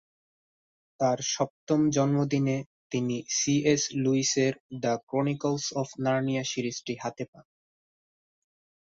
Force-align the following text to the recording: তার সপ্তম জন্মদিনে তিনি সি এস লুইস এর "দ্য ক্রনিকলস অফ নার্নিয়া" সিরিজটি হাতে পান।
তার 0.99 1.19
সপ্তম 1.31 1.79
জন্মদিনে 1.89 2.57
তিনি 2.91 3.17
সি 3.37 3.55
এস 3.65 3.83
লুইস 4.03 4.31
এর 4.45 4.53
"দ্য 4.81 4.93
ক্রনিকলস 5.09 5.65
অফ 5.75 5.87
নার্নিয়া" 6.03 6.43
সিরিজটি 6.43 6.93
হাতে 7.03 7.23
পান। 7.31 7.45